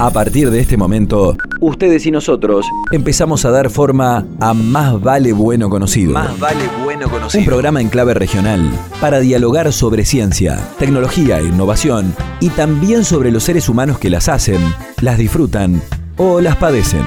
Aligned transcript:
A 0.00 0.10
partir 0.10 0.50
de 0.52 0.60
este 0.60 0.76
momento, 0.76 1.36
ustedes 1.60 2.06
y 2.06 2.12
nosotros 2.12 2.64
empezamos 2.92 3.44
a 3.44 3.50
dar 3.50 3.68
forma 3.68 4.24
a 4.38 4.54
Más 4.54 5.00
Vale 5.00 5.32
Bueno 5.32 5.68
Conocido. 5.68 6.12
Más 6.12 6.38
vale 6.38 6.68
bueno 6.84 7.10
conocido. 7.10 7.40
Un 7.40 7.46
programa 7.46 7.80
en 7.80 7.88
clave 7.88 8.14
regional 8.14 8.70
para 9.00 9.18
dialogar 9.18 9.72
sobre 9.72 10.04
ciencia, 10.04 10.56
tecnología 10.78 11.40
e 11.40 11.46
innovación 11.46 12.14
y 12.38 12.50
también 12.50 13.04
sobre 13.04 13.32
los 13.32 13.42
seres 13.42 13.68
humanos 13.68 13.98
que 13.98 14.08
las 14.08 14.28
hacen, 14.28 14.60
las 15.00 15.18
disfrutan 15.18 15.82
o 16.16 16.40
las 16.40 16.54
padecen. 16.56 17.04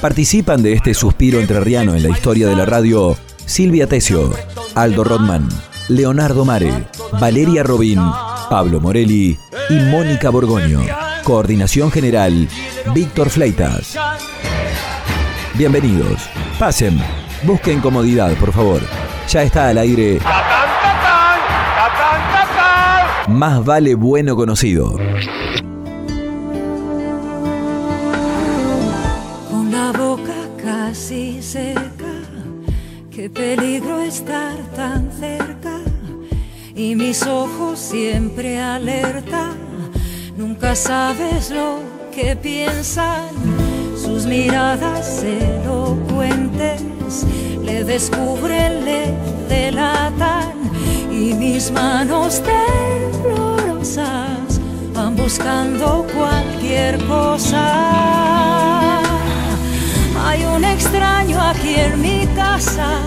Participan 0.00 0.62
de 0.62 0.74
este 0.74 0.94
suspiro 0.94 1.40
entrerriano 1.40 1.96
en 1.96 2.04
la 2.04 2.10
historia 2.10 2.46
de 2.46 2.54
la 2.54 2.64
radio 2.64 3.16
Silvia 3.44 3.88
Tesio, 3.88 4.32
Aldo 4.76 5.02
Rodman, 5.02 5.48
Leonardo 5.88 6.44
Mare, 6.44 6.86
Valeria 7.20 7.64
Robín, 7.64 8.00
Pablo 8.48 8.80
Morelli 8.80 9.36
y 9.68 9.74
Mónica 9.74 10.30
Borgoño. 10.30 10.80
Coordinación 11.24 11.90
General, 11.90 12.48
Víctor 12.94 13.30
Fleitas. 13.30 13.96
Bienvenidos. 15.54 16.28
Pasen. 16.58 17.00
Busquen 17.42 17.80
comodidad, 17.80 18.32
por 18.34 18.52
favor. 18.52 18.80
Ya 19.28 19.42
está 19.42 19.68
al 19.68 19.78
aire. 19.78 20.20
Más 23.28 23.64
vale 23.64 23.94
bueno 23.94 24.36
conocido. 24.36 24.96
Y 36.76 36.94
mis 36.94 37.26
ojos 37.26 37.78
siempre 37.78 38.60
alerta, 38.60 39.52
nunca 40.36 40.76
sabes 40.76 41.50
lo 41.50 41.78
que 42.14 42.36
piensan. 42.36 43.30
Sus 43.96 44.26
miradas 44.26 45.24
elocuentes 45.24 46.82
le 47.64 47.82
descubren, 47.82 48.84
le 48.84 49.14
delatan. 49.48 50.52
Y 51.10 51.32
mis 51.32 51.70
manos 51.70 52.42
temblorosas 52.42 54.60
van 54.92 55.16
buscando 55.16 56.06
cualquier 56.14 57.02
cosa. 57.06 59.00
Hay 60.26 60.44
un 60.44 60.62
extraño 60.62 61.40
aquí 61.40 61.76
en 61.76 62.02
mi 62.02 62.26
casa, 62.36 62.98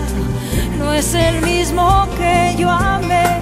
no 0.76 0.92
es 0.92 1.14
el 1.14 1.40
mismo 1.42 2.08
que 2.18 2.56
yo 2.58 2.68
amé. 2.68 3.39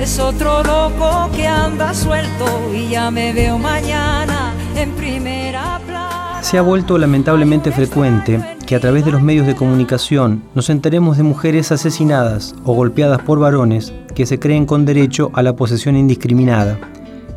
Es 0.00 0.20
otro 0.20 0.62
loco 0.62 1.28
que 1.34 1.46
anda 1.46 1.92
suelto 1.92 2.72
y 2.72 2.88
ya 2.90 3.10
me 3.10 3.32
veo 3.32 3.58
mañana 3.58 4.54
en 4.76 4.92
primera 4.92 5.80
plana. 5.84 6.38
Se 6.40 6.56
ha 6.56 6.62
vuelto 6.62 6.98
lamentablemente 6.98 7.72
frecuente 7.72 8.40
que 8.64 8.76
a 8.76 8.80
través 8.80 9.04
de 9.04 9.10
los 9.10 9.22
medios 9.22 9.46
de 9.46 9.56
comunicación 9.56 10.44
nos 10.54 10.70
enteremos 10.70 11.16
de 11.16 11.24
mujeres 11.24 11.72
asesinadas 11.72 12.54
o 12.64 12.74
golpeadas 12.74 13.22
por 13.22 13.40
varones 13.40 13.92
que 14.14 14.24
se 14.24 14.38
creen 14.38 14.66
con 14.66 14.84
derecho 14.84 15.32
a 15.34 15.42
la 15.42 15.56
posesión 15.56 15.96
indiscriminada, 15.96 16.78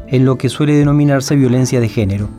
en 0.07 0.23
lo 0.23 0.37
que 0.37 0.49
suele 0.49 0.75
denominarse 0.75 1.35
violencia 1.35 1.79
de 1.79 1.89
género. 1.89 2.29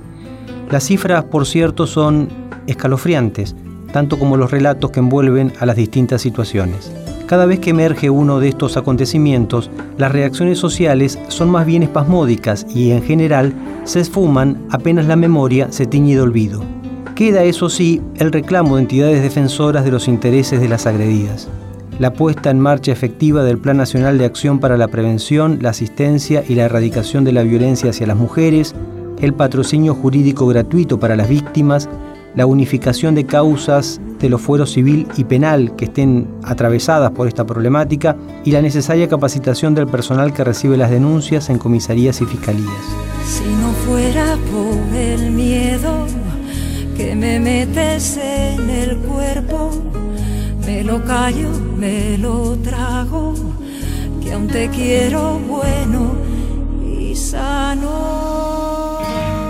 Las 0.70 0.84
cifras, 0.84 1.24
por 1.24 1.46
cierto, 1.46 1.88
son 1.88 2.28
escalofriantes, 2.68 3.56
tanto 3.92 4.20
como 4.20 4.36
los 4.36 4.52
relatos 4.52 4.92
que 4.92 5.00
envuelven 5.00 5.52
a 5.58 5.66
las 5.66 5.74
distintas 5.74 6.22
situaciones. 6.22 6.92
Cada 7.26 7.46
vez 7.46 7.60
que 7.60 7.70
emerge 7.70 8.10
uno 8.10 8.40
de 8.40 8.48
estos 8.48 8.76
acontecimientos, 8.76 9.70
las 9.96 10.12
reacciones 10.12 10.58
sociales 10.58 11.18
son 11.28 11.50
más 11.50 11.64
bien 11.64 11.82
espasmódicas 11.82 12.66
y 12.74 12.90
en 12.90 13.02
general 13.02 13.54
se 13.84 14.00
esfuman 14.00 14.66
apenas 14.70 15.06
la 15.06 15.16
memoria 15.16 15.70
se 15.70 15.86
tiñe 15.86 16.14
de 16.14 16.20
olvido. 16.20 16.62
Queda, 17.14 17.44
eso 17.44 17.68
sí, 17.68 18.00
el 18.16 18.32
reclamo 18.32 18.76
de 18.76 18.82
entidades 18.82 19.22
defensoras 19.22 19.84
de 19.84 19.90
los 19.90 20.08
intereses 20.08 20.60
de 20.60 20.68
las 20.68 20.86
agredidas. 20.86 21.48
La 21.98 22.12
puesta 22.12 22.50
en 22.50 22.58
marcha 22.58 22.90
efectiva 22.90 23.44
del 23.44 23.58
Plan 23.58 23.76
Nacional 23.76 24.18
de 24.18 24.24
Acción 24.24 24.58
para 24.58 24.76
la 24.76 24.88
Prevención, 24.88 25.58
la 25.60 25.70
Asistencia 25.70 26.42
y 26.48 26.54
la 26.54 26.64
Erradicación 26.64 27.22
de 27.22 27.32
la 27.32 27.42
Violencia 27.42 27.90
hacia 27.90 28.06
las 28.06 28.16
Mujeres, 28.16 28.74
el 29.20 29.34
patrocinio 29.34 29.94
jurídico 29.94 30.46
gratuito 30.46 30.98
para 30.98 31.16
las 31.16 31.28
víctimas, 31.28 31.88
la 32.34 32.46
unificación 32.46 33.14
de 33.14 33.26
causas 33.26 34.00
de 34.18 34.28
los 34.28 34.40
fueros 34.40 34.72
civil 34.72 35.06
y 35.16 35.24
penal 35.24 35.74
que 35.76 35.86
estén 35.86 36.28
atravesadas 36.44 37.10
por 37.10 37.28
esta 37.28 37.44
problemática 37.44 38.16
y 38.44 38.52
la 38.52 38.62
necesaria 38.62 39.08
capacitación 39.08 39.74
del 39.74 39.86
personal 39.86 40.32
que 40.32 40.44
recibe 40.44 40.76
las 40.76 40.90
denuncias 40.90 41.50
en 41.50 41.58
comisarías 41.58 42.20
y 42.20 42.26
fiscalías. 42.26 42.72
Si 43.26 43.44
no 43.44 43.72
fuera 43.86 44.36
por 44.50 44.96
el 44.96 45.30
miedo 45.30 46.06
que 46.96 47.14
me 47.14 47.40
metes 47.40 48.16
en 48.16 48.70
el 48.70 48.98
cuerpo, 48.98 49.70
me 50.66 50.84
lo 50.84 51.02
callo, 51.04 51.50
me 51.76 52.16
lo 52.18 52.56
trago, 52.58 53.34
que 54.22 54.32
aún 54.32 54.46
te 54.46 54.68
quiero 54.68 55.38
bueno 55.48 56.12
y 56.84 57.14
sano. 57.16 58.41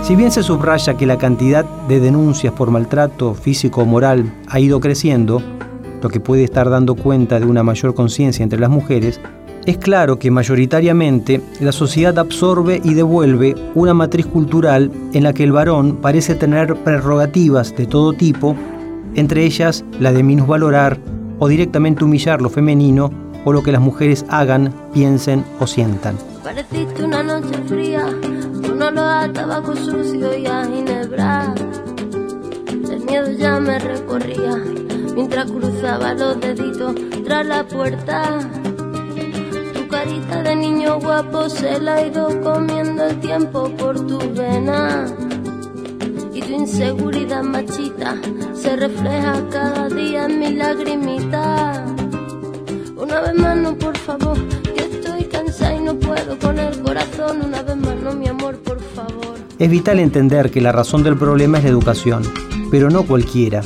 Si 0.03 0.17
bien 0.17 0.31
se 0.31 0.43
subraya 0.43 0.97
que 0.97 1.05
la 1.05 1.17
cantidad 1.17 1.63
de 1.63 2.01
denuncias 2.01 2.51
por 2.51 2.69
maltrato 2.69 3.33
físico 3.35 3.83
o 3.83 3.85
moral 3.85 4.33
ha 4.49 4.59
ido 4.59 4.81
creciendo, 4.81 5.41
lo 6.01 6.09
que 6.09 6.19
puede 6.19 6.43
estar 6.43 6.69
dando 6.69 6.95
cuenta 6.95 7.39
de 7.39 7.45
una 7.45 7.63
mayor 7.63 7.95
conciencia 7.95 8.43
entre 8.43 8.59
las 8.59 8.69
mujeres, 8.69 9.21
es 9.65 9.77
claro 9.77 10.19
que 10.19 10.29
mayoritariamente 10.29 11.39
la 11.61 11.71
sociedad 11.71 12.19
absorbe 12.19 12.81
y 12.83 12.95
devuelve 12.95 13.55
una 13.75 13.93
matriz 13.93 14.25
cultural 14.25 14.91
en 15.13 15.23
la 15.23 15.31
que 15.31 15.45
el 15.45 15.53
varón 15.53 15.95
parece 16.01 16.35
tener 16.35 16.75
prerrogativas 16.75 17.73
de 17.73 17.85
todo 17.85 18.11
tipo, 18.11 18.57
entre 19.15 19.45
ellas 19.45 19.85
la 20.01 20.11
de 20.11 20.21
minusvalorar 20.21 20.99
o 21.39 21.47
directamente 21.47 22.03
humillar 22.03 22.41
lo 22.41 22.49
femenino 22.49 23.09
o 23.45 23.53
lo 23.53 23.63
que 23.63 23.71
las 23.71 23.81
mujeres 23.81 24.25
hagan, 24.27 24.73
piensen 24.93 25.45
o 25.61 25.67
sientan. 25.67 26.17
Fría, 27.67 28.05
un 28.73 28.81
olor 28.81 29.05
a 29.05 29.31
tabaco 29.31 29.75
sucio 29.75 30.35
y 30.35 30.47
a 30.47 30.65
ginebra. 30.65 31.53
El 32.91 33.05
miedo 33.05 33.31
ya 33.37 33.59
me 33.59 33.77
recorría 33.77 34.55
mientras 35.13 35.51
cruzaba 35.51 36.15
los 36.15 36.39
deditos 36.39 36.95
tras 37.23 37.45
la 37.45 37.67
puerta. 37.67 38.39
Tu 39.75 39.87
carita 39.87 40.41
de 40.41 40.55
niño 40.55 40.99
guapo 40.99 41.49
se 41.49 41.79
la 41.79 41.95
ha 41.95 42.07
ido 42.07 42.41
comiendo 42.41 43.05
el 43.05 43.19
tiempo 43.19 43.69
por 43.77 44.07
tu 44.07 44.17
vena. 44.33 45.05
Y 46.33 46.41
tu 46.41 46.51
inseguridad 46.53 47.43
machita 47.43 48.15
se 48.55 48.75
refleja 48.75 49.33
cada 49.51 49.87
día 49.89 50.25
en 50.25 50.39
mi 50.39 50.51
lagrimita. 50.53 51.85
Una 52.97 53.21
vez 53.21 53.35
más, 53.35 53.55
no, 53.55 53.75
por 53.77 53.95
favor, 53.99 54.37
que 54.73 54.81
estoy 54.81 55.25
cansada 55.25 55.75
y 55.75 55.81
no 55.81 55.93
puedo 55.93 56.39
con 56.39 56.57
el 56.57 56.81
corazón. 56.81 57.41
Una 57.45 57.61
vez 57.61 57.75
más, 57.75 57.92
Es 59.63 59.69
vital 59.69 59.99
entender 59.99 60.51
que 60.51 60.59
la 60.59 60.73
razón 60.73 61.03
del 61.03 61.15
problema 61.15 61.57
es 61.57 61.63
la 61.63 61.69
educación, 61.69 62.23
pero 62.69 62.89
no 62.89 63.03
cualquiera, 63.03 63.61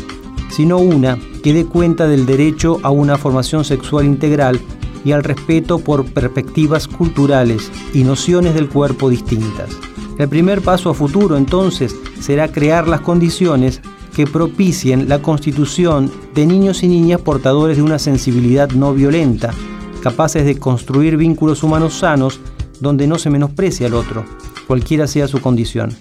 sino 0.52 0.78
una 0.78 1.18
que 1.41 1.53
dé 1.53 1.66
cuenta 1.66 2.08
del 2.08 2.28
derecho 2.28 2.78
a 2.84 2.91
una 2.91 3.18
formación 3.18 3.66
sexual 3.66 4.06
integral 4.06 4.59
y 5.03 5.13
al 5.13 5.24
respeto 5.24 5.80
por 5.80 6.06
perspectivas 6.06 6.88
culturales 6.88 7.72
y 7.96 8.03
nociones 8.03 8.53
del 8.53 8.69
cuerpo 8.69 9.09
distintas. 9.09 9.72
El 10.20 10.29
primer 10.29 10.61
paso 10.61 10.91
a 10.91 10.94
futuro 10.94 11.35
entonces 11.35 11.96
será 12.20 12.52
crear 12.52 12.88
las 12.88 13.02
condiciones 13.02 13.82
que 14.16 14.28
propicien 14.28 15.09
la 15.09 15.23
constitución 15.23 16.11
de 16.35 16.46
niños 16.46 16.84
y 16.84 16.90
niñas 16.90 17.22
portadores 17.22 17.78
de 17.78 17.82
una 17.82 17.97
sensibilidad 17.97 18.70
no 18.70 18.94
violenta, 18.94 19.49
capaces 20.03 20.46
de 20.46 20.59
construir 20.59 21.17
vínculos 21.17 21.64
humanos 21.64 21.96
sanos 21.96 22.40
donde 22.79 23.08
no 23.08 23.17
se 23.17 23.32
menosprecie 23.32 23.88
al 23.88 23.96
otro, 23.96 24.26
cualquiera 24.67 25.08
sea 25.08 25.28
su 25.28 25.41
condición. 25.41 25.96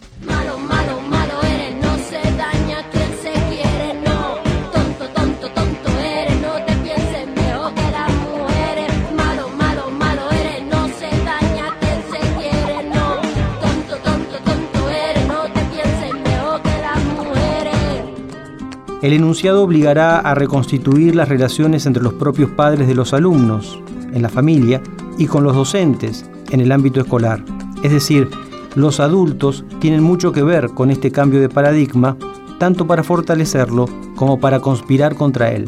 El 19.02 19.12
enunciado 19.12 19.62
obligará 19.62 20.18
a 20.18 20.34
reconstituir 20.34 21.14
las 21.14 21.28
relaciones 21.28 21.86
entre 21.86 22.02
los 22.02 22.14
propios 22.14 22.50
padres 22.50 22.88
de 22.88 22.94
los 22.96 23.12
alumnos, 23.12 23.80
en 24.12 24.20
la 24.20 24.28
familia, 24.28 24.82
y 25.16 25.26
con 25.26 25.44
los 25.44 25.54
docentes, 25.54 26.28
en 26.50 26.60
el 26.60 26.72
ámbito 26.72 27.00
escolar. 27.00 27.44
Es 27.84 27.92
decir, 27.92 28.28
los 28.76 29.00
adultos 29.00 29.64
tienen 29.80 30.02
mucho 30.02 30.32
que 30.32 30.42
ver 30.42 30.68
con 30.68 30.90
este 30.90 31.10
cambio 31.10 31.40
de 31.40 31.48
paradigma, 31.48 32.16
tanto 32.58 32.86
para 32.86 33.02
fortalecerlo 33.02 33.86
como 34.14 34.38
para 34.38 34.60
conspirar 34.60 35.16
contra 35.16 35.50
él. 35.50 35.66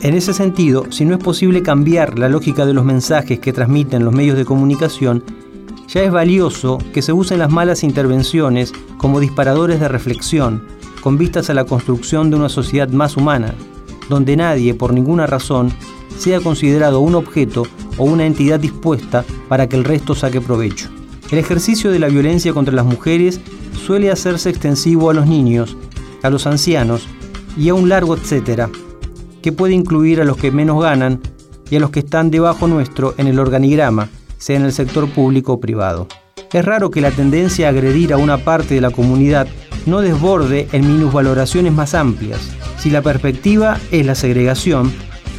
En 0.00 0.14
ese 0.14 0.32
sentido, 0.32 0.84
si 0.90 1.04
no 1.04 1.16
es 1.16 1.22
posible 1.22 1.62
cambiar 1.62 2.16
la 2.16 2.28
lógica 2.28 2.64
de 2.64 2.74
los 2.74 2.84
mensajes 2.84 3.40
que 3.40 3.52
transmiten 3.52 4.04
los 4.04 4.14
medios 4.14 4.36
de 4.36 4.44
comunicación, 4.44 5.22
Ya 5.88 6.02
es 6.02 6.12
valioso 6.12 6.76
que 6.92 7.00
se 7.00 7.14
usen 7.14 7.38
las 7.38 7.50
malas 7.50 7.82
intervenciones 7.82 8.74
como 8.98 9.20
disparadores 9.20 9.80
de 9.80 9.88
reflexión, 9.88 10.66
con 11.00 11.16
vistas 11.16 11.48
a 11.48 11.54
la 11.54 11.64
construcción 11.64 12.28
de 12.28 12.36
una 12.36 12.50
sociedad 12.50 12.90
más 12.90 13.16
humana, 13.16 13.54
donde 14.10 14.36
nadie, 14.36 14.74
por 14.74 14.92
ninguna 14.92 15.26
razón, 15.26 15.72
sea 16.18 16.40
considerado 16.40 17.00
un 17.00 17.14
objeto 17.14 17.62
o 17.96 18.04
una 18.04 18.26
entidad 18.26 18.60
dispuesta 18.60 19.24
para 19.48 19.66
que 19.66 19.76
el 19.76 19.84
resto 19.84 20.14
saque 20.14 20.42
provecho. 20.42 20.90
El 21.30 21.38
ejercicio 21.38 21.90
de 21.90 21.98
la 21.98 22.08
violencia 22.08 22.54
contra 22.54 22.74
las 22.74 22.86
mujeres 22.86 23.40
suele 23.86 24.10
hacerse 24.10 24.48
extensivo 24.48 25.10
a 25.10 25.14
los 25.14 25.26
niños, 25.26 25.76
a 26.22 26.30
los 26.30 26.46
ancianos 26.46 27.06
y 27.56 27.68
a 27.68 27.74
un 27.74 27.90
largo 27.90 28.16
etcétera, 28.16 28.70
que 29.42 29.52
puede 29.52 29.74
incluir 29.74 30.22
a 30.22 30.24
los 30.24 30.38
que 30.38 30.50
menos 30.50 30.82
ganan 30.82 31.20
y 31.70 31.76
a 31.76 31.80
los 31.80 31.90
que 31.90 32.00
están 32.00 32.30
debajo 32.30 32.66
nuestro 32.66 33.14
en 33.18 33.26
el 33.26 33.38
organigrama, 33.38 34.08
sea 34.38 34.56
en 34.56 34.64
el 34.64 34.72
sector 34.72 35.06
público 35.10 35.54
o 35.54 35.60
privado. 35.60 36.08
Es 36.50 36.64
raro 36.64 36.90
que 36.90 37.02
la 37.02 37.10
tendencia 37.10 37.66
a 37.66 37.70
agredir 37.70 38.14
a 38.14 38.16
una 38.16 38.38
parte 38.38 38.74
de 38.74 38.80
la 38.80 38.90
comunidad 38.90 39.46
no 39.84 40.00
desborde 40.00 40.68
en 40.72 40.86
minusvaloraciones 40.86 41.74
más 41.74 41.94
amplias. 41.94 42.40
Si 42.78 42.88
la 42.88 43.02
perspectiva 43.02 43.78
es 43.90 44.06
la 44.06 44.14
segregación, 44.14 44.92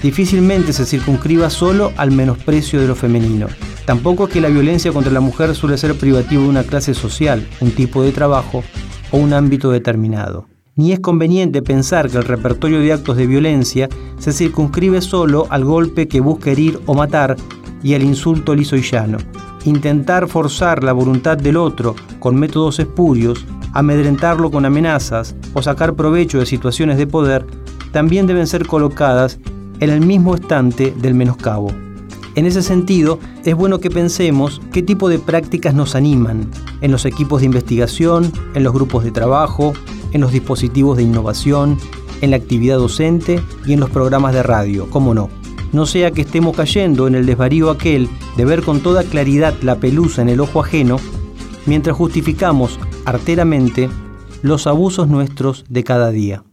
difícilmente 0.03 0.71
se 0.71 0.85
circunscriba 0.85 1.49
solo 1.49 1.93
al 1.97 2.11
menosprecio 2.11 2.79
de 2.79 2.87
lo 2.87 2.95
femenino. 2.95 3.47
Tampoco 3.89 4.25
es 4.25 4.29
que 4.29 4.39
la 4.39 4.49
violencia 4.49 4.91
contra 4.91 5.11
la 5.11 5.19
mujer 5.19 5.55
suele 5.55 5.75
ser 5.75 5.97
privativo 5.97 6.43
de 6.43 6.49
una 6.49 6.61
clase 6.61 6.93
social, 6.93 7.43
un 7.59 7.71
tipo 7.71 8.03
de 8.03 8.11
trabajo 8.11 8.63
o 9.09 9.17
un 9.17 9.33
ámbito 9.33 9.71
determinado. 9.71 10.45
Ni 10.75 10.91
es 10.91 10.99
conveniente 10.99 11.63
pensar 11.63 12.07
que 12.07 12.17
el 12.17 12.23
repertorio 12.23 12.81
de 12.81 12.93
actos 12.93 13.17
de 13.17 13.25
violencia 13.25 13.89
se 14.19 14.31
circunscribe 14.31 15.01
solo 15.01 15.47
al 15.49 15.65
golpe 15.65 16.07
que 16.07 16.21
busca 16.21 16.51
herir 16.51 16.79
o 16.85 16.93
matar 16.93 17.35
y 17.81 17.95
al 17.95 18.03
insulto 18.03 18.53
liso 18.53 18.75
y 18.75 18.83
llano. 18.83 19.17
Intentar 19.65 20.27
forzar 20.27 20.83
la 20.83 20.93
voluntad 20.93 21.35
del 21.35 21.57
otro 21.57 21.95
con 22.19 22.35
métodos 22.35 22.77
espurios, 22.77 23.43
amedrentarlo 23.73 24.51
con 24.51 24.65
amenazas 24.65 25.35
o 25.55 25.63
sacar 25.63 25.95
provecho 25.95 26.37
de 26.37 26.45
situaciones 26.45 26.99
de 26.99 27.07
poder 27.07 27.43
también 27.91 28.27
deben 28.27 28.45
ser 28.45 28.67
colocadas 28.67 29.39
en 29.79 29.89
el 29.89 30.01
mismo 30.01 30.35
estante 30.35 30.93
del 30.95 31.15
menoscabo. 31.15 31.88
En 32.35 32.45
ese 32.45 32.61
sentido, 32.61 33.19
es 33.43 33.55
bueno 33.55 33.79
que 33.79 33.89
pensemos 33.89 34.61
qué 34.71 34.81
tipo 34.81 35.09
de 35.09 35.19
prácticas 35.19 35.73
nos 35.73 35.95
animan 35.95 36.49
en 36.81 36.91
los 36.91 37.05
equipos 37.05 37.41
de 37.41 37.47
investigación, 37.47 38.31
en 38.53 38.63
los 38.63 38.73
grupos 38.73 39.03
de 39.03 39.11
trabajo, 39.11 39.73
en 40.11 40.21
los 40.21 40.31
dispositivos 40.31 40.97
de 40.97 41.03
innovación, 41.03 41.77
en 42.21 42.31
la 42.31 42.37
actividad 42.37 42.77
docente 42.77 43.41
y 43.65 43.73
en 43.73 43.79
los 43.79 43.89
programas 43.89 44.33
de 44.33 44.43
radio, 44.43 44.89
cómo 44.89 45.13
no. 45.13 45.29
No 45.71 45.85
sea 45.85 46.11
que 46.11 46.21
estemos 46.21 46.55
cayendo 46.55 47.07
en 47.07 47.15
el 47.15 47.25
desvarío 47.25 47.69
aquel 47.69 48.09
de 48.37 48.45
ver 48.45 48.63
con 48.63 48.81
toda 48.81 49.03
claridad 49.03 49.53
la 49.61 49.75
pelusa 49.75 50.21
en 50.21 50.29
el 50.29 50.39
ojo 50.39 50.61
ajeno, 50.61 50.97
mientras 51.65 51.95
justificamos 51.95 52.79
arteramente 53.05 53.89
los 54.41 54.67
abusos 54.67 55.07
nuestros 55.07 55.65
de 55.69 55.83
cada 55.83 56.09
día. 56.11 56.43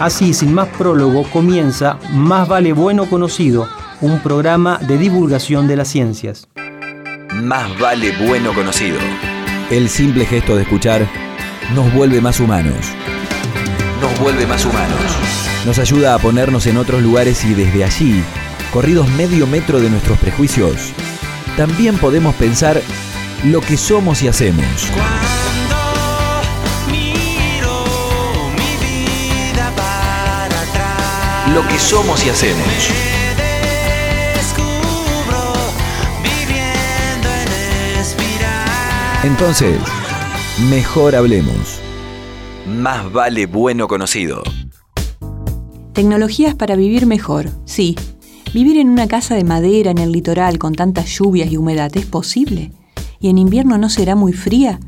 Así, 0.00 0.32
sin 0.32 0.54
más 0.54 0.68
prólogo, 0.68 1.24
comienza 1.24 1.98
Más 2.14 2.48
vale 2.48 2.72
bueno 2.72 3.04
conocido, 3.04 3.68
un 4.00 4.18
programa 4.20 4.78
de 4.78 4.96
divulgación 4.96 5.68
de 5.68 5.76
las 5.76 5.88
ciencias. 5.88 6.48
Más 7.34 7.78
vale 7.78 8.10
bueno 8.26 8.54
conocido. 8.54 8.98
El 9.70 9.90
simple 9.90 10.24
gesto 10.24 10.56
de 10.56 10.62
escuchar 10.62 11.06
nos 11.74 11.92
vuelve 11.92 12.22
más 12.22 12.40
humanos. 12.40 12.78
Nos 14.00 14.18
vuelve 14.18 14.46
más 14.46 14.64
humanos. 14.64 15.00
Nos 15.66 15.78
ayuda 15.78 16.14
a 16.14 16.18
ponernos 16.18 16.66
en 16.66 16.78
otros 16.78 17.02
lugares 17.02 17.44
y 17.44 17.52
desde 17.52 17.84
allí, 17.84 18.24
corridos 18.72 19.06
medio 19.10 19.46
metro 19.46 19.80
de 19.80 19.90
nuestros 19.90 20.18
prejuicios, 20.18 20.94
también 21.58 21.98
podemos 21.98 22.34
pensar 22.36 22.80
lo 23.44 23.60
que 23.60 23.76
somos 23.76 24.22
y 24.22 24.28
hacemos. 24.28 24.64
Lo 31.54 31.66
que 31.66 31.78
somos 31.78 32.24
y 32.24 32.30
hacemos. 32.30 32.64
Entonces, 39.24 39.78
mejor 40.70 41.16
hablemos. 41.16 41.80
Más 42.68 43.12
vale 43.12 43.46
bueno 43.46 43.88
conocido. 43.88 44.42
Tecnologías 45.92 46.54
para 46.54 46.76
vivir 46.76 47.06
mejor, 47.06 47.50
sí. 47.64 47.96
¿Vivir 48.54 48.78
en 48.78 48.88
una 48.88 49.08
casa 49.08 49.34
de 49.34 49.44
madera 49.44 49.90
en 49.90 49.98
el 49.98 50.12
litoral 50.12 50.58
con 50.58 50.74
tantas 50.74 51.06
lluvias 51.06 51.50
y 51.50 51.56
humedad 51.56 51.90
es 51.96 52.06
posible? 52.06 52.72
¿Y 53.18 53.28
en 53.28 53.38
invierno 53.38 53.76
no 53.76 53.88
será 53.88 54.14
muy 54.14 54.32
fría? 54.32 54.78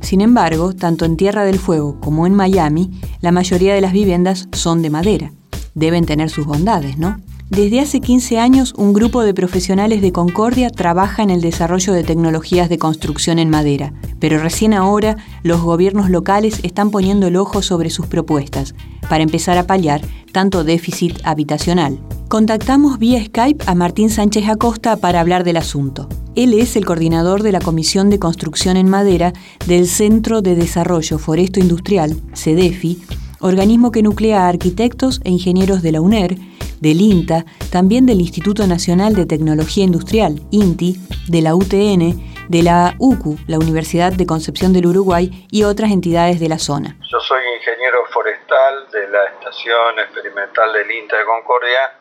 Sin 0.00 0.20
embargo, 0.20 0.72
tanto 0.72 1.04
en 1.04 1.16
Tierra 1.16 1.44
del 1.44 1.58
Fuego 1.58 1.98
como 2.00 2.26
en 2.28 2.34
Miami, 2.34 2.92
la 3.20 3.32
mayoría 3.32 3.74
de 3.74 3.80
las 3.80 3.92
viviendas 3.92 4.48
son 4.52 4.82
de 4.82 4.90
madera 4.90 5.32
deben 5.76 6.06
tener 6.06 6.30
sus 6.30 6.46
bondades, 6.46 6.98
¿no? 6.98 7.20
Desde 7.48 7.78
hace 7.78 8.00
15 8.00 8.40
años, 8.40 8.74
un 8.76 8.92
grupo 8.92 9.22
de 9.22 9.32
profesionales 9.32 10.02
de 10.02 10.10
Concordia 10.10 10.68
trabaja 10.68 11.22
en 11.22 11.30
el 11.30 11.40
desarrollo 11.40 11.92
de 11.92 12.02
tecnologías 12.02 12.68
de 12.68 12.78
construcción 12.78 13.38
en 13.38 13.50
madera, 13.50 13.92
pero 14.18 14.40
recién 14.40 14.74
ahora 14.74 15.16
los 15.44 15.60
gobiernos 15.60 16.10
locales 16.10 16.58
están 16.64 16.90
poniendo 16.90 17.28
el 17.28 17.36
ojo 17.36 17.62
sobre 17.62 17.90
sus 17.90 18.06
propuestas 18.06 18.74
para 19.08 19.22
empezar 19.22 19.58
a 19.58 19.66
paliar 19.68 20.00
tanto 20.32 20.64
déficit 20.64 21.20
habitacional. 21.22 22.00
Contactamos 22.26 22.98
vía 22.98 23.24
Skype 23.24 23.64
a 23.68 23.76
Martín 23.76 24.10
Sánchez 24.10 24.48
Acosta 24.48 24.96
para 24.96 25.20
hablar 25.20 25.44
del 25.44 25.58
asunto. 25.58 26.08
Él 26.34 26.52
es 26.52 26.74
el 26.74 26.84
coordinador 26.84 27.44
de 27.44 27.52
la 27.52 27.60
Comisión 27.60 28.10
de 28.10 28.18
Construcción 28.18 28.76
en 28.76 28.88
Madera 28.88 29.32
del 29.68 29.86
Centro 29.86 30.42
de 30.42 30.56
Desarrollo 30.56 31.18
Foresto 31.18 31.60
Industrial, 31.60 32.20
CEDEFI, 32.34 33.00
organismo 33.40 33.92
que 33.92 34.02
nuclea 34.02 34.44
a 34.44 34.48
arquitectos 34.48 35.20
e 35.24 35.30
ingenieros 35.30 35.82
de 35.82 35.92
la 35.92 36.00
UNER, 36.00 36.36
del 36.80 37.00
INTA, 37.00 37.44
también 37.70 38.06
del 38.06 38.20
Instituto 38.20 38.66
Nacional 38.66 39.14
de 39.14 39.26
Tecnología 39.26 39.84
Industrial, 39.84 40.40
INTI, 40.50 40.96
de 41.28 41.42
la 41.42 41.54
UTN, 41.54 42.48
de 42.48 42.62
la 42.62 42.94
UCU, 42.98 43.38
la 43.46 43.58
Universidad 43.58 44.12
de 44.12 44.26
Concepción 44.26 44.72
del 44.72 44.86
Uruguay 44.86 45.46
y 45.50 45.64
otras 45.64 45.90
entidades 45.90 46.38
de 46.38 46.48
la 46.48 46.58
zona. 46.58 46.96
Yo 47.10 47.18
soy 47.20 47.42
ingeniero 47.58 48.04
forestal 48.12 48.90
de 48.92 49.08
la 49.08 49.24
Estación 49.24 49.98
Experimental 49.98 50.72
del 50.72 50.90
INTA 50.90 51.18
de 51.18 51.24
Concordia 51.24 51.92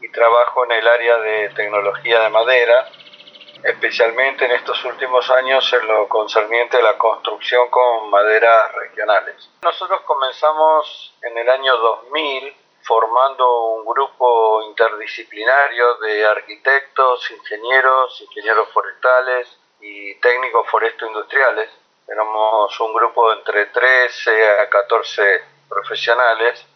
y 0.00 0.08
trabajo 0.10 0.64
en 0.64 0.72
el 0.72 0.88
área 0.88 1.16
de 1.18 1.48
tecnología 1.50 2.20
de 2.20 2.30
madera 2.30 2.86
especialmente 3.64 4.44
en 4.44 4.52
estos 4.52 4.84
últimos 4.84 5.30
años 5.30 5.72
en 5.72 5.86
lo 5.86 6.08
concerniente 6.08 6.78
a 6.78 6.82
la 6.82 6.98
construcción 6.98 7.68
con 7.70 8.10
maderas 8.10 8.72
regionales. 8.74 9.50
Nosotros 9.62 10.00
comenzamos 10.02 11.14
en 11.22 11.38
el 11.38 11.48
año 11.48 11.76
2000 11.76 12.56
formando 12.82 13.66
un 13.74 13.84
grupo 13.86 14.62
interdisciplinario 14.62 15.94
de 15.98 16.26
arquitectos, 16.26 17.30
ingenieros, 17.30 18.20
ingenieros 18.22 18.68
forestales 18.70 19.58
y 19.80 20.14
técnicos 20.16 20.68
foresto-industriales. 20.68 21.70
Éramos 22.08 22.80
un 22.80 22.92
grupo 22.92 23.30
de 23.30 23.38
entre 23.38 23.66
13 23.66 24.60
a 24.60 24.68
14 24.68 25.44
profesionales. 25.68 26.66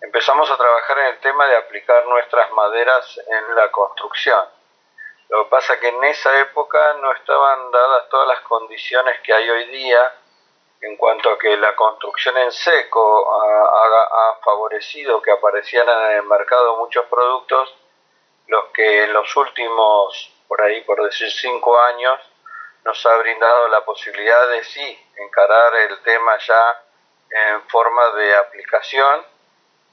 Empezamos 0.00 0.50
a 0.50 0.56
trabajar 0.56 0.98
en 0.98 1.06
el 1.06 1.18
tema 1.20 1.46
de 1.46 1.56
aplicar 1.56 2.04
nuestras 2.06 2.50
maderas 2.52 3.20
en 3.28 3.54
la 3.54 3.70
construcción 3.70 4.57
lo 5.28 5.44
que 5.44 5.50
pasa 5.50 5.74
es 5.74 5.80
que 5.80 5.88
en 5.88 6.04
esa 6.04 6.40
época 6.40 6.94
no 6.94 7.12
estaban 7.12 7.70
dadas 7.70 8.08
todas 8.08 8.28
las 8.28 8.40
condiciones 8.40 9.20
que 9.20 9.34
hay 9.34 9.48
hoy 9.48 9.66
día 9.66 10.14
en 10.80 10.96
cuanto 10.96 11.30
a 11.30 11.38
que 11.38 11.56
la 11.56 11.74
construcción 11.74 12.36
en 12.38 12.52
seco 12.52 13.34
ha, 13.34 14.38
favorecido 14.44 15.20
que 15.20 15.32
aparecieran 15.32 16.12
en 16.12 16.18
el 16.18 16.22
mercado 16.22 16.76
muchos 16.78 17.04
productos, 17.06 17.74
los 18.46 18.66
que 18.66 19.04
en 19.04 19.12
los 19.12 19.36
últimos, 19.36 20.32
por 20.46 20.62
ahí 20.62 20.80
por 20.82 21.02
decir 21.04 21.30
cinco 21.30 21.78
años, 21.78 22.18
nos 22.84 23.04
ha 23.04 23.16
brindado 23.18 23.68
la 23.68 23.84
posibilidad 23.84 24.48
de 24.48 24.64
sí 24.64 25.06
encarar 25.16 25.74
el 25.76 26.02
tema 26.02 26.38
ya 26.38 26.82
en 27.30 27.62
forma 27.68 28.10
de 28.12 28.36
aplicación 28.36 29.26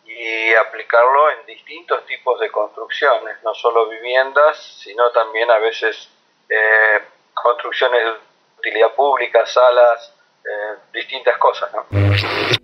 y 0.05 0.53
aplicarlo 0.53 1.31
en 1.31 1.45
distintos 1.45 2.05
tipos 2.05 2.39
de 2.39 2.51
construcciones, 2.51 3.37
no 3.43 3.53
solo 3.53 3.89
viviendas, 3.89 4.57
sino 4.83 5.09
también 5.11 5.49
a 5.49 5.57
veces 5.57 6.09
eh, 6.49 7.01
construcciones 7.33 8.01
de 8.03 8.11
utilidad 8.59 8.93
pública, 8.95 9.45
salas, 9.45 10.13
eh, 10.43 10.77
distintas 10.93 11.37
cosas. 11.37 11.69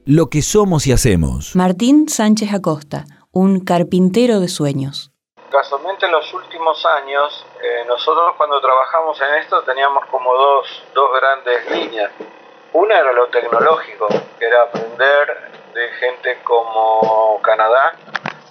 Lo 0.05 0.27
que 0.29 0.41
somos 0.41 0.87
y 0.87 0.91
hacemos. 0.91 1.55
Martín 1.55 2.07
Sánchez 2.07 2.53
Acosta, 2.53 3.05
un 3.31 3.63
carpintero 3.65 4.39
de 4.39 4.47
sueños. 4.47 5.11
Casualmente 5.49 6.05
en 6.05 6.13
los 6.13 6.33
últimos 6.33 6.85
años, 6.85 7.45
eh, 7.61 7.83
nosotros 7.85 8.35
cuando 8.37 8.61
trabajamos 8.61 9.19
en 9.21 9.35
esto 9.35 9.61
teníamos 9.63 10.05
como 10.05 10.33
dos, 10.33 10.83
dos 10.93 11.09
grandes 11.19 11.69
líneas. 11.71 12.11
Una 12.73 12.99
era 12.99 13.11
lo 13.11 13.27
tecnológico, 13.27 14.07
que 14.39 14.45
era 14.45 14.63
aprender 14.63 15.50
de 15.73 15.87
gente 15.89 16.39
como 16.43 17.39
Canadá, 17.41 17.93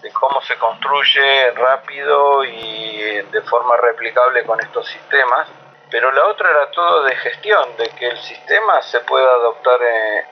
de 0.03 0.11
cómo 0.13 0.41
se 0.43 0.57
construye 0.59 1.51
rápido 1.53 2.45
y 2.45 3.23
de 3.23 3.43
forma 3.43 3.77
replicable 3.77 4.45
con 4.45 4.61
estos 4.61 4.87
sistemas. 4.89 5.49
Pero 5.91 6.13
la 6.13 6.27
otra 6.27 6.51
era 6.51 6.71
todo 6.71 7.03
de 7.03 7.17
gestión, 7.17 7.77
de 7.77 7.89
que 7.91 8.07
el 8.07 8.19
sistema 8.19 8.81
se 8.83 9.01
pueda 9.01 9.31
adoptar 9.33 9.81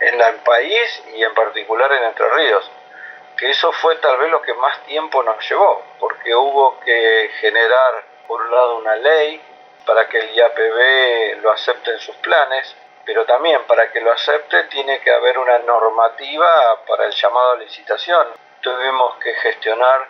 en, 0.00 0.20
el 0.20 0.36
país 0.36 1.04
y 1.14 1.22
en 1.22 1.34
particular 1.34 1.92
en 1.92 2.04
Entre 2.04 2.28
Ríos 2.30 2.70
que 3.38 3.50
eso 3.50 3.70
fue 3.72 3.94
tal 3.96 4.18
vez 4.18 4.30
lo 4.32 4.42
que 4.42 4.52
más 4.54 4.82
tiempo 4.84 5.22
nos 5.22 5.48
llevó, 5.48 5.84
porque 6.00 6.34
hubo 6.34 6.80
que 6.80 7.30
generar, 7.40 8.04
por 8.26 8.42
un 8.42 8.50
lado, 8.50 8.78
una 8.78 8.96
ley 8.96 9.40
para 9.86 10.08
que 10.08 10.18
el 10.18 10.34
IAPB 10.34 11.40
lo 11.42 11.52
acepte 11.52 11.92
en 11.92 12.00
sus 12.00 12.16
planes, 12.16 12.76
pero 13.08 13.24
también 13.24 13.60
para 13.66 13.90
que 13.90 14.02
lo 14.02 14.12
acepte 14.12 14.64
tiene 14.70 15.00
que 15.00 15.10
haber 15.10 15.38
una 15.38 15.58
normativa 15.60 16.46
para 16.86 17.06
el 17.06 17.12
llamado 17.14 17.52
a 17.52 17.56
licitación. 17.56 18.26
Tuvimos 18.60 19.16
que 19.24 19.32
gestionar 19.32 20.00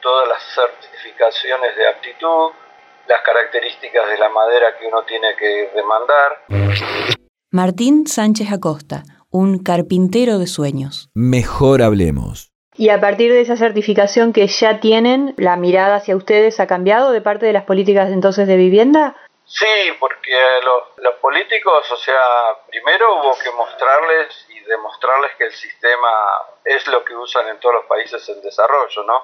todas 0.00 0.28
las 0.28 0.40
certificaciones 0.54 1.74
de 1.74 1.88
aptitud, 1.88 2.52
las 3.08 3.22
características 3.22 4.08
de 4.08 4.18
la 4.18 4.28
madera 4.28 4.78
que 4.78 4.86
uno 4.86 5.02
tiene 5.02 5.34
que 5.34 5.72
demandar. 5.74 6.44
Martín 7.50 8.06
Sánchez 8.06 8.52
Acosta, 8.52 9.02
un 9.30 9.58
carpintero 9.58 10.38
de 10.38 10.46
sueños. 10.46 11.10
Mejor 11.12 11.82
hablemos. 11.82 12.52
Y 12.76 12.90
a 12.90 13.00
partir 13.00 13.32
de 13.32 13.40
esa 13.40 13.56
certificación 13.56 14.32
que 14.32 14.46
ya 14.46 14.78
tienen, 14.78 15.34
¿la 15.38 15.56
mirada 15.56 15.96
hacia 15.96 16.16
ustedes 16.16 16.60
ha 16.60 16.68
cambiado 16.68 17.10
de 17.10 17.20
parte 17.20 17.46
de 17.46 17.52
las 17.52 17.64
políticas 17.64 18.12
entonces 18.12 18.46
de 18.46 18.56
vivienda? 18.56 19.16
Sí, 19.56 19.96
porque 20.00 20.36
los, 20.64 21.14
políticos, 21.20 21.88
o 21.92 21.96
sea, 21.96 22.58
primero 22.66 23.14
hubo 23.14 23.38
que 23.38 23.52
mostrarles 23.52 24.46
y 24.48 24.58
demostrarles 24.60 25.36
que 25.36 25.44
el 25.44 25.52
sistema 25.52 26.08
es 26.64 26.84
lo 26.88 27.04
que 27.04 27.14
usan 27.14 27.46
en 27.46 27.60
todos 27.60 27.76
los 27.76 27.84
países 27.84 28.28
en 28.30 28.42
desarrollo, 28.42 29.04
¿no? 29.04 29.16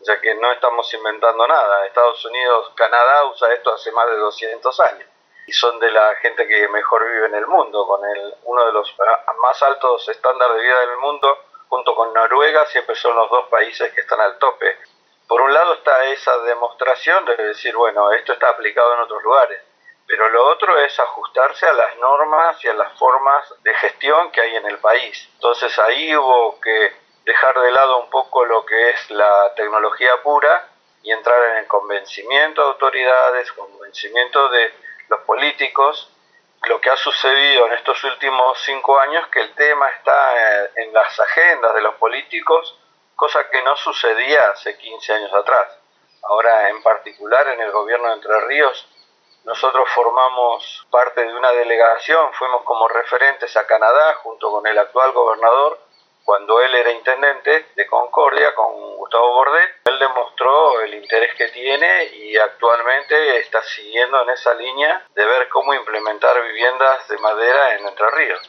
O 0.00 0.04
sea 0.04 0.20
que 0.20 0.36
no 0.36 0.52
estamos 0.52 0.92
inventando 0.94 1.48
nada. 1.48 1.84
Estados 1.84 2.24
Unidos, 2.24 2.70
Canadá 2.76 3.24
usa 3.24 3.52
esto 3.54 3.74
hace 3.74 3.90
más 3.90 4.06
de 4.06 4.18
200 4.18 4.80
años 4.80 5.08
y 5.48 5.52
son 5.52 5.80
de 5.80 5.90
la 5.90 6.14
gente 6.16 6.46
que 6.46 6.68
mejor 6.68 7.04
vive 7.04 7.26
en 7.26 7.34
el 7.34 7.48
mundo, 7.48 7.84
con 7.84 8.04
el, 8.08 8.34
uno 8.44 8.64
de 8.64 8.72
los 8.72 8.96
más 9.40 9.60
altos 9.64 10.08
estándares 10.08 10.58
de 10.58 10.62
vida 10.62 10.78
del 10.78 10.96
mundo 10.98 11.38
junto 11.68 11.96
con 11.96 12.14
Noruega, 12.14 12.66
siempre 12.66 12.94
son 12.94 13.16
los 13.16 13.28
dos 13.30 13.48
países 13.48 13.92
que 13.92 14.02
están 14.02 14.20
al 14.20 14.38
tope. 14.38 14.78
Por 15.26 15.40
un 15.40 15.52
lado 15.52 15.74
está 15.74 16.04
esa 16.04 16.38
demostración 16.42 17.24
de 17.24 17.36
decir, 17.36 17.74
bueno, 17.74 18.12
esto 18.12 18.34
está 18.34 18.50
aplicado 18.50 18.94
en 18.94 19.00
otros 19.00 19.22
lugares, 19.24 19.60
pero 20.12 20.28
lo 20.28 20.46
otro 20.46 20.78
es 20.78 21.00
ajustarse 21.00 21.66
a 21.66 21.72
las 21.72 21.96
normas 21.96 22.62
y 22.62 22.68
a 22.68 22.74
las 22.74 22.92
formas 22.98 23.54
de 23.62 23.72
gestión 23.72 24.30
que 24.30 24.42
hay 24.42 24.56
en 24.56 24.66
el 24.66 24.76
país. 24.76 25.26
Entonces 25.36 25.78
ahí 25.78 26.14
hubo 26.14 26.60
que 26.60 26.92
dejar 27.24 27.58
de 27.58 27.70
lado 27.70 28.02
un 28.02 28.10
poco 28.10 28.44
lo 28.44 28.62
que 28.66 28.90
es 28.90 29.10
la 29.10 29.54
tecnología 29.54 30.22
pura 30.22 30.68
y 31.02 31.12
entrar 31.12 31.42
en 31.52 31.56
el 31.60 31.66
convencimiento 31.66 32.60
de 32.60 32.68
autoridades, 32.68 33.52
convencimiento 33.52 34.50
de 34.50 34.74
los 35.08 35.20
políticos 35.20 36.10
lo 36.64 36.78
que 36.78 36.90
ha 36.90 36.96
sucedido 36.96 37.66
en 37.68 37.72
estos 37.72 38.04
últimos 38.04 38.60
cinco 38.66 39.00
años 39.00 39.26
que 39.28 39.40
el 39.40 39.54
tema 39.54 39.88
está 39.88 40.64
eh, 40.64 40.70
en 40.76 40.92
las 40.92 41.18
agendas 41.20 41.74
de 41.74 41.80
los 41.80 41.94
políticos, 41.94 42.78
cosa 43.16 43.48
que 43.48 43.62
no 43.62 43.74
sucedía 43.76 44.50
hace 44.50 44.76
15 44.76 45.12
años 45.14 45.32
atrás. 45.32 45.68
Ahora, 46.24 46.68
en 46.68 46.82
particular, 46.82 47.48
en 47.48 47.62
el 47.62 47.70
gobierno 47.72 48.08
de 48.08 48.14
Entre 48.14 48.40
Ríos, 48.42 48.91
nosotros 49.44 49.88
formamos 49.94 50.86
parte 50.90 51.24
de 51.24 51.34
una 51.34 51.50
delegación, 51.52 52.32
fuimos 52.34 52.62
como 52.64 52.88
referentes 52.88 53.56
a 53.56 53.66
Canadá 53.66 54.14
junto 54.22 54.50
con 54.50 54.66
el 54.66 54.78
actual 54.78 55.12
gobernador 55.12 55.78
cuando 56.24 56.60
él 56.60 56.74
era 56.74 56.92
intendente 56.92 57.66
de 57.74 57.86
Concordia 57.86 58.54
con 58.54 58.96
Gustavo 58.96 59.34
Bordet, 59.34 59.70
él 59.84 59.98
demostró 59.98 60.80
el 60.82 60.94
interés 60.94 61.34
que 61.36 61.48
tiene 61.48 61.86
y 62.14 62.36
actualmente 62.36 63.38
está 63.40 63.60
siguiendo 63.64 64.22
en 64.22 64.30
esa 64.30 64.54
línea 64.54 65.04
de 65.14 65.24
ver 65.24 65.48
cómo 65.48 65.74
implementar 65.74 66.40
viviendas 66.46 67.08
de 67.08 67.18
madera 67.18 67.76
en 67.76 67.88
Entre 67.88 68.06
Ríos. 68.10 68.48